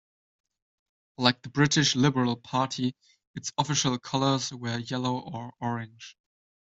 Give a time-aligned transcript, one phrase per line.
[1.19, 2.95] Like the British Liberal Party,
[3.35, 6.17] its official colours were yellow or orange.